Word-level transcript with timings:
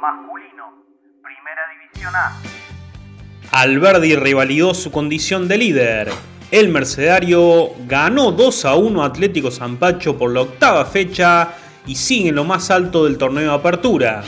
masculino, 0.00 0.84
Primera 1.22 1.62
División 1.72 2.14
A. 2.14 3.60
Alberdi 3.62 4.14
revalidó 4.14 4.74
su 4.74 4.90
condición 4.90 5.48
de 5.48 5.58
líder. 5.58 6.10
El 6.50 6.68
Mercedario 6.68 7.70
ganó 7.86 8.30
2 8.30 8.64
a 8.66 8.74
1 8.76 9.02
a 9.02 9.06
Atlético 9.06 9.50
Zampacho 9.50 10.16
por 10.16 10.32
la 10.32 10.42
octava 10.42 10.84
fecha 10.84 11.54
y 11.86 11.94
sigue 11.96 12.28
en 12.28 12.36
lo 12.36 12.44
más 12.44 12.70
alto 12.70 13.04
del 13.04 13.18
torneo 13.18 13.50
de 13.50 13.54
apertura. 13.54 14.22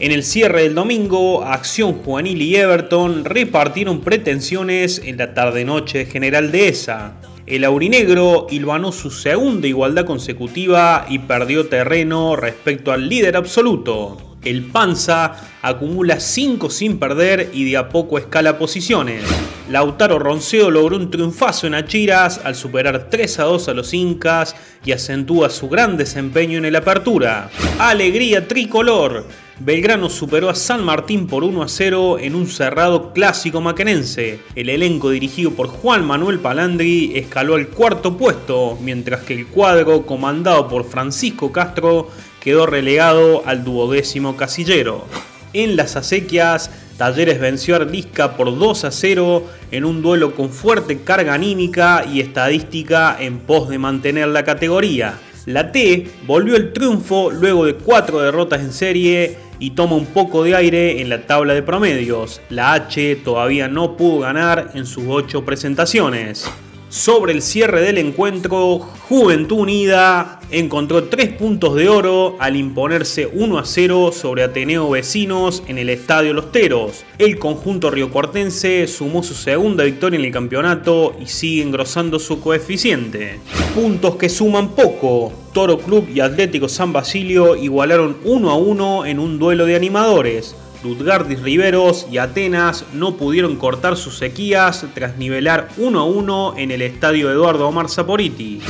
En 0.00 0.12
el 0.12 0.22
cierre 0.22 0.62
del 0.62 0.74
domingo, 0.74 1.42
Acción 1.42 1.94
Juvenil 1.94 2.40
y 2.40 2.56
Everton 2.56 3.24
repartieron 3.24 4.00
pretensiones 4.00 5.02
en 5.04 5.16
la 5.16 5.34
tarde-noche 5.34 6.06
general 6.06 6.52
de 6.52 6.68
esa. 6.68 7.14
El 7.46 7.64
aurinegro 7.64 8.46
hilvanó 8.50 8.92
su 8.92 9.10
segunda 9.10 9.66
igualdad 9.66 10.04
consecutiva 10.04 11.06
y 11.08 11.18
perdió 11.18 11.68
terreno 11.68 12.36
respecto 12.36 12.92
al 12.92 13.08
líder 13.08 13.36
absoluto. 13.36 14.27
El 14.48 14.62
Panza 14.62 15.36
acumula 15.60 16.20
5 16.20 16.70
sin 16.70 16.98
perder 16.98 17.50
y 17.52 17.68
de 17.68 17.76
a 17.76 17.90
poco 17.90 18.16
escala 18.16 18.56
posiciones. 18.56 19.22
Lautaro 19.68 20.18
Ronceo 20.18 20.70
logró 20.70 20.96
un 20.96 21.10
triunfazo 21.10 21.66
en 21.66 21.74
Achiras 21.74 22.40
al 22.44 22.54
superar 22.54 23.08
3 23.10 23.40
a 23.40 23.44
2 23.44 23.68
a 23.68 23.74
los 23.74 23.92
Incas 23.92 24.56
y 24.86 24.92
acentúa 24.92 25.50
su 25.50 25.68
gran 25.68 25.98
desempeño 25.98 26.56
en 26.56 26.64
el 26.64 26.76
Apertura. 26.76 27.50
Alegría 27.78 28.48
tricolor. 28.48 29.26
Belgrano 29.60 30.08
superó 30.08 30.48
a 30.48 30.54
San 30.54 30.82
Martín 30.82 31.26
por 31.26 31.44
1 31.44 31.62
a 31.64 31.68
0 31.68 32.18
en 32.20 32.34
un 32.34 32.46
cerrado 32.46 33.12
clásico 33.12 33.60
maquenense. 33.60 34.38
El 34.54 34.70
elenco 34.70 35.10
dirigido 35.10 35.50
por 35.50 35.66
Juan 35.66 36.06
Manuel 36.06 36.38
Palandri 36.38 37.12
escaló 37.16 37.56
al 37.56 37.68
cuarto 37.68 38.16
puesto, 38.16 38.78
mientras 38.80 39.24
que 39.24 39.34
el 39.34 39.48
cuadro 39.48 40.06
comandado 40.06 40.68
por 40.68 40.84
Francisco 40.84 41.52
Castro 41.52 42.08
quedó 42.48 42.64
relegado 42.64 43.42
al 43.44 43.62
duodécimo 43.62 44.38
casillero. 44.38 45.04
En 45.52 45.76
las 45.76 45.96
acequias, 45.96 46.70
Talleres 46.96 47.40
venció 47.40 47.74
a 47.74 47.80
Ardisca 47.80 48.38
por 48.38 48.58
2 48.58 48.84
a 48.86 48.90
0 48.90 49.46
en 49.70 49.84
un 49.84 50.00
duelo 50.00 50.34
con 50.34 50.48
fuerte 50.48 51.02
carga 51.02 51.34
anímica 51.34 52.06
y 52.10 52.20
estadística 52.20 53.18
en 53.20 53.40
pos 53.40 53.68
de 53.68 53.76
mantener 53.76 54.28
la 54.28 54.44
categoría. 54.44 55.18
La 55.44 55.72
T 55.72 56.06
volvió 56.26 56.56
el 56.56 56.72
triunfo 56.72 57.30
luego 57.30 57.66
de 57.66 57.74
cuatro 57.74 58.20
derrotas 58.20 58.62
en 58.62 58.72
serie 58.72 59.36
y 59.58 59.72
toma 59.72 59.96
un 59.96 60.06
poco 60.06 60.42
de 60.42 60.56
aire 60.56 61.02
en 61.02 61.10
la 61.10 61.26
tabla 61.26 61.52
de 61.52 61.62
promedios. 61.62 62.40
La 62.48 62.72
H 62.72 63.16
todavía 63.16 63.68
no 63.68 63.94
pudo 63.94 64.20
ganar 64.20 64.70
en 64.72 64.86
sus 64.86 65.04
ocho 65.06 65.44
presentaciones. 65.44 66.50
Sobre 66.90 67.32
el 67.32 67.42
cierre 67.42 67.82
del 67.82 67.98
encuentro, 67.98 68.78
Juventud 69.10 69.58
Unida 69.58 70.40
encontró 70.50 71.04
tres 71.04 71.28
puntos 71.28 71.74
de 71.74 71.86
oro 71.86 72.36
al 72.38 72.56
imponerse 72.56 73.28
1 73.30 73.58
a 73.58 73.66
0 73.66 74.10
sobre 74.10 74.42
Ateneo 74.42 74.88
Vecinos 74.88 75.62
en 75.68 75.76
el 75.76 75.90
Estadio 75.90 76.32
Los 76.32 76.50
Teros. 76.50 77.04
El 77.18 77.38
conjunto 77.38 77.90
riocuartense 77.90 78.86
sumó 78.86 79.22
su 79.22 79.34
segunda 79.34 79.84
victoria 79.84 80.18
en 80.18 80.24
el 80.24 80.32
campeonato 80.32 81.14
y 81.20 81.26
sigue 81.26 81.62
engrosando 81.62 82.18
su 82.18 82.40
coeficiente. 82.40 83.38
Puntos 83.74 84.16
que 84.16 84.30
suman 84.30 84.70
poco. 84.70 85.30
Toro 85.52 85.78
Club 85.78 86.08
y 86.08 86.20
Atlético 86.20 86.70
San 86.70 86.94
Basilio 86.94 87.54
igualaron 87.54 88.16
1 88.24 88.50
a 88.50 88.56
1 88.56 89.06
en 89.06 89.18
un 89.18 89.38
duelo 89.38 89.66
de 89.66 89.76
animadores. 89.76 90.56
Ludgardis 90.82 91.40
Riveros 91.42 92.06
y 92.10 92.18
Atenas 92.18 92.84
no 92.92 93.16
pudieron 93.16 93.56
cortar 93.56 93.96
sus 93.96 94.18
sequías 94.18 94.86
tras 94.94 95.16
nivelar 95.16 95.68
1 95.76 95.98
a 95.98 96.04
1 96.04 96.54
en 96.56 96.70
el 96.70 96.82
estadio 96.82 97.30
Eduardo 97.30 97.66
Omar 97.66 97.88
Saporiti. 97.88 98.60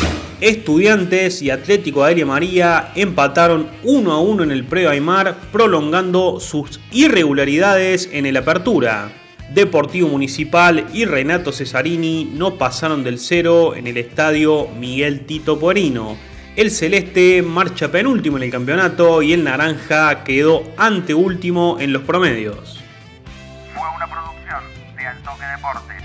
Estudiantes 0.41 1.43
y 1.43 1.51
Atlético 1.51 2.05
Aérea 2.05 2.25
María 2.25 2.93
empataron 2.95 3.69
1 3.83 4.13
a 4.13 4.21
1 4.21 4.43
en 4.45 4.51
el 4.53 4.65
Preo 4.65 4.91
Aymar, 4.91 5.37
prolongando 5.53 6.41
sus 6.41 6.81
irregularidades 6.93 8.09
en 8.13 8.25
el 8.25 8.37
Apertura. 8.37 9.13
Deportivo 9.53 10.09
Municipal 10.09 10.87
y 10.93 11.05
Renato 11.05 11.53
Cesarini 11.53 12.31
no 12.35 12.57
pasaron 12.57 13.03
del 13.03 13.19
cero 13.19 13.75
en 13.75 13.87
el 13.87 13.97
estadio 13.97 14.69
Miguel 14.79 15.27
Tito 15.27 15.59
Puerino 15.59 16.17
el 16.59 16.73
celeste 16.73 17.41
marcha 17.41 17.89
penúltimo 17.89 18.37
en 18.37 18.43
el 18.43 18.51
campeonato 18.51 19.23
y 19.23 19.33
el 19.33 19.45
naranja 19.45 20.25
quedó 20.25 20.65
anteúltimo 20.77 21.77
en 21.79 21.93
los 21.93 22.03
promedios. 22.03 22.83
Fue 23.73 23.89
una 23.95 24.09
producción 24.09 24.65
de 24.97 25.07
Altoque 25.07 25.45
Deportes. 25.55 26.03